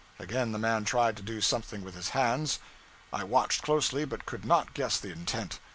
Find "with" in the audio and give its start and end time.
1.83-1.93